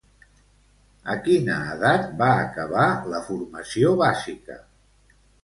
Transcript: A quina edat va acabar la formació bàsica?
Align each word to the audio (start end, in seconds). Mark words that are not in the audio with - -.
A 1.13 1.17
quina 1.27 1.57
edat 1.73 2.07
va 2.23 2.31
acabar 2.47 2.87
la 3.13 3.21
formació 3.29 3.95
bàsica? 4.03 4.59